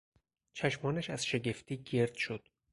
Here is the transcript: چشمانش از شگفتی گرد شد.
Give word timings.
چشمانش 0.53 1.09
از 1.09 1.25
شگفتی 1.25 1.77
گرد 1.77 2.13
شد. 2.15 2.49